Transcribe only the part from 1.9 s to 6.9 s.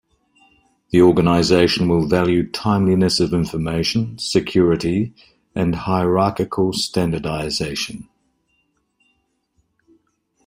value timeliness of information, security and hierarchical